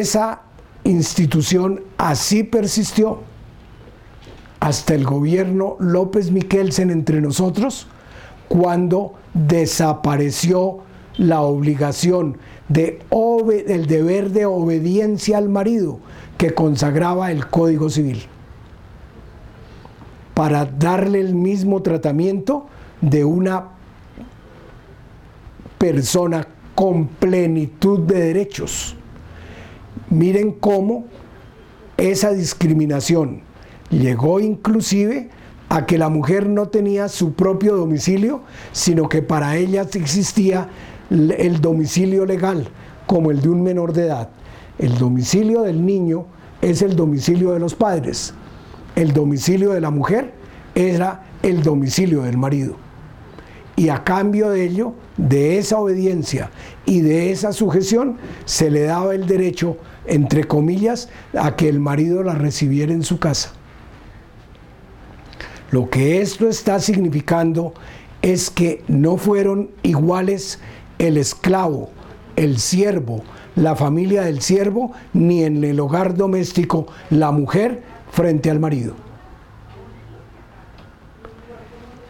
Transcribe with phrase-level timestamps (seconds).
[0.00, 0.42] esa
[0.84, 3.20] institución así persistió
[4.60, 7.86] hasta el gobierno López Miquelsen entre nosotros,
[8.48, 10.78] cuando desapareció
[11.16, 12.38] la obligación
[12.68, 13.00] de
[13.86, 15.98] deber de obediencia al marido
[16.38, 18.22] que consagraba el Código Civil
[20.34, 22.66] para darle el mismo tratamiento
[23.00, 23.68] de una
[25.78, 28.96] persona con plenitud de derechos.
[30.10, 31.04] Miren cómo
[31.96, 33.42] esa discriminación
[33.90, 35.30] llegó inclusive
[35.68, 40.68] a que la mujer no tenía su propio domicilio, sino que para ella existía
[41.10, 42.68] el domicilio legal,
[43.06, 44.30] como el de un menor de edad.
[44.78, 46.26] El domicilio del niño
[46.60, 48.34] es el domicilio de los padres.
[48.96, 50.32] El domicilio de la mujer
[50.74, 52.76] era el domicilio del marido.
[53.76, 56.50] Y a cambio de ello, de esa obediencia
[56.86, 62.22] y de esa sujeción, se le daba el derecho, entre comillas, a que el marido
[62.22, 63.52] la recibiera en su casa.
[65.70, 67.74] Lo que esto está significando
[68.22, 70.60] es que no fueron iguales
[70.98, 71.90] el esclavo,
[72.36, 73.24] el siervo,
[73.56, 78.94] la familia del siervo, ni en el hogar doméstico la mujer frente al marido.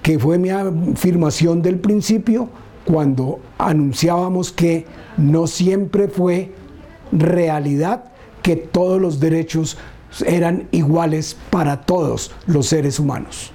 [0.05, 2.51] Que fue mi afirmación del principio
[2.85, 6.53] cuando anunciábamos que no siempre fue
[7.11, 8.05] realidad
[8.43, 9.79] que todos los derechos
[10.27, 13.51] eran iguales para todos los seres humanos.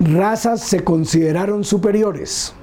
[0.00, 2.54] Razas se consideraron superiores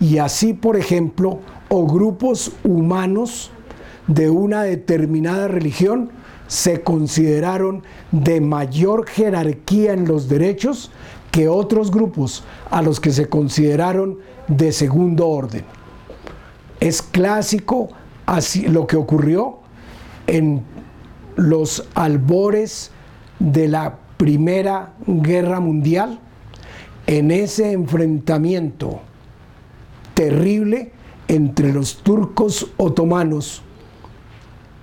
[0.00, 3.50] y así, por ejemplo, o grupos humanos
[4.06, 6.10] de una determinada religión
[6.48, 10.90] se consideraron de mayor jerarquía en los derechos
[11.36, 14.16] que otros grupos a los que se consideraron
[14.48, 15.66] de segundo orden.
[16.80, 17.90] Es clásico
[18.24, 19.58] así lo que ocurrió
[20.26, 20.62] en
[21.36, 22.90] los albores
[23.38, 26.20] de la Primera Guerra Mundial,
[27.06, 29.02] en ese enfrentamiento
[30.14, 30.92] terrible
[31.28, 33.60] entre los turcos otomanos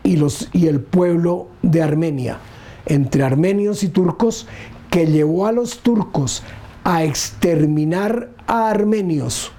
[0.04, 2.38] y, los, y el pueblo de Armenia,
[2.86, 4.46] entre armenios y turcos,
[4.94, 6.44] que llevó a los turcos
[6.84, 9.52] a exterminar a armenios,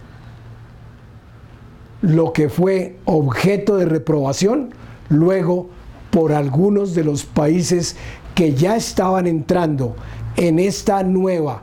[2.03, 4.71] lo que fue objeto de reprobación
[5.09, 5.71] luego
[6.13, 7.97] por algunos de los países
[8.37, 9.97] que ya estaban entrando
[10.37, 11.63] en esta nueva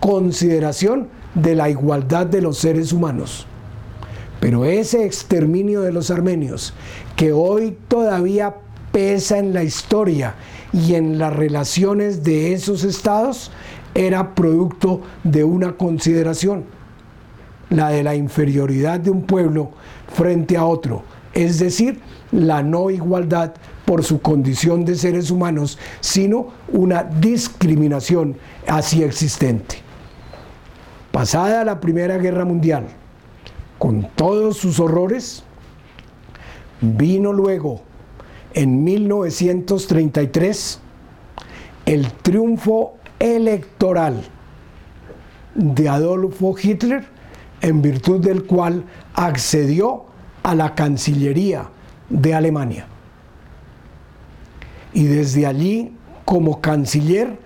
[0.00, 3.46] consideración de la igualdad de los seres humanos.
[4.38, 6.74] Pero ese exterminio de los armenios,
[7.16, 8.56] que hoy todavía
[8.92, 10.34] pesa en la historia
[10.72, 13.50] y en las relaciones de esos estados,
[13.94, 16.64] era producto de una consideración,
[17.70, 19.70] la de la inferioridad de un pueblo
[20.14, 21.02] frente a otro,
[21.34, 22.00] es decir,
[22.32, 23.54] la no igualdad
[23.84, 29.76] por su condición de seres humanos, sino una discriminación así existente.
[31.10, 32.86] Pasada la Primera Guerra Mundial,
[33.78, 35.42] con todos sus horrores,
[36.80, 37.82] vino luego,
[38.54, 40.80] en 1933,
[41.86, 44.22] el triunfo electoral
[45.54, 47.04] de Adolfo Hitler,
[47.60, 50.04] en virtud del cual accedió
[50.42, 51.68] a la Cancillería
[52.08, 52.86] de Alemania.
[54.92, 55.92] Y desde allí,
[56.24, 57.38] como canciller,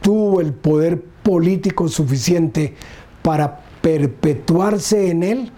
[0.00, 2.74] tuvo el poder político suficiente
[3.22, 5.50] para perpetuarse en él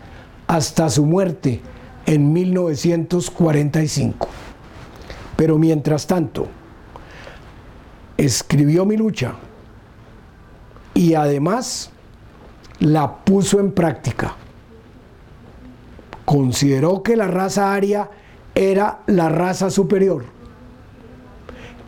[0.47, 1.61] hasta su muerte
[2.07, 4.29] en 1945.
[5.43, 6.47] Pero mientras tanto,
[8.17, 9.35] escribió mi lucha
[10.95, 11.91] y además
[12.79, 14.37] la puso en práctica.
[16.25, 18.09] Consideró que la raza aria
[18.55, 20.27] era la raza superior,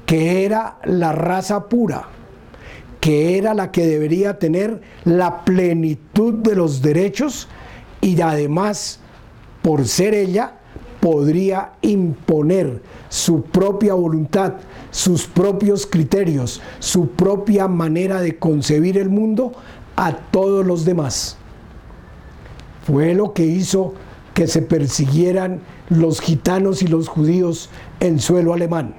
[0.05, 2.09] que era la raza pura
[2.99, 7.47] que era la que debería tener la plenitud de los derechos
[8.01, 8.99] y además,
[9.63, 10.59] por ser ella,
[11.05, 12.81] podría imponer
[13.11, 14.55] su propia voluntad,
[14.91, 19.53] sus propios criterios, su propia manera de concebir el mundo
[19.97, 21.37] a todos los demás.
[22.87, 23.93] Fue lo que hizo
[24.33, 25.61] que se persiguieran
[25.91, 27.69] los gitanos y los judíos
[28.01, 28.95] en suelo alemán.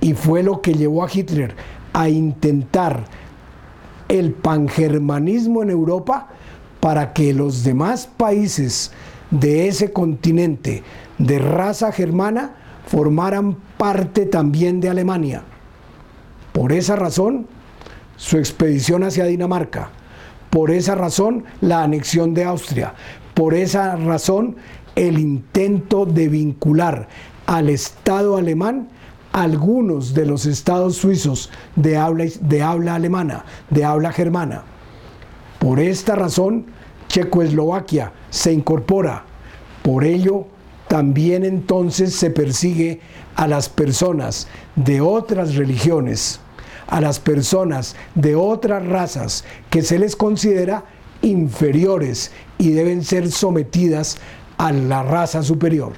[0.00, 1.54] Y fue lo que llevó a Hitler
[1.92, 3.04] a intentar
[4.08, 6.28] el pangermanismo en Europa
[6.80, 8.92] para que los demás países
[9.30, 10.82] de ese continente
[11.18, 12.54] de raza germana
[12.86, 15.42] formaran parte también de Alemania.
[16.52, 17.46] Por esa razón,
[18.16, 19.90] su expedición hacia Dinamarca,
[20.50, 22.94] por esa razón, la anexión de Austria,
[23.34, 24.56] por esa razón,
[24.96, 27.08] el intento de vincular
[27.46, 28.88] al Estado alemán
[29.32, 34.62] algunos de los estados suizos de habla, de habla alemana, de habla germana.
[35.58, 36.66] Por esta razón,
[37.08, 39.24] Checoslovaquia se incorpora.
[39.82, 40.46] Por ello,
[40.88, 43.00] también entonces se persigue
[43.36, 46.40] a las personas de otras religiones,
[46.86, 50.84] a las personas de otras razas que se les considera
[51.22, 54.18] inferiores y deben ser sometidas
[54.56, 55.92] a la raza superior.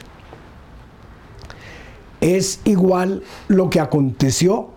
[2.21, 4.71] Es igual lo que aconteció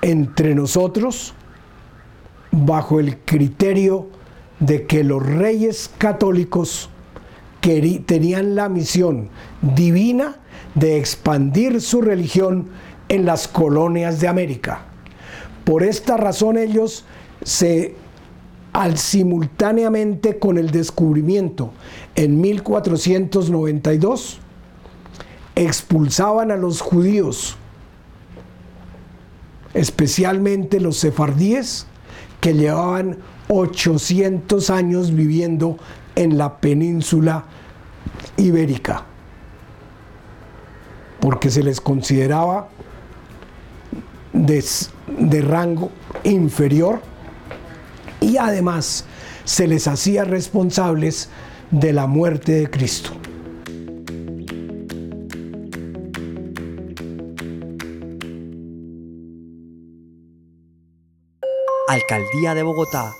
[0.00, 1.34] entre nosotros
[2.50, 4.08] bajo el criterio
[4.62, 6.88] de que los reyes católicos
[7.60, 9.28] tenían la misión
[9.60, 10.36] divina
[10.76, 12.68] de expandir su religión
[13.08, 14.82] en las colonias de América.
[15.64, 17.04] Por esta razón ellos
[17.42, 17.96] se
[18.72, 21.72] al simultáneamente con el descubrimiento
[22.14, 24.38] en 1492
[25.56, 27.56] expulsaban a los judíos,
[29.74, 31.86] especialmente los sefardíes
[32.40, 33.18] que llevaban
[33.48, 35.78] 800 años viviendo
[36.14, 37.44] en la península
[38.36, 39.04] ibérica,
[41.20, 42.68] porque se les consideraba
[44.32, 44.64] de,
[45.18, 45.90] de rango
[46.24, 47.00] inferior
[48.20, 49.04] y además
[49.44, 51.28] se les hacía responsables
[51.70, 53.10] de la muerte de Cristo.
[61.92, 63.16] Alcaldía de Bogotá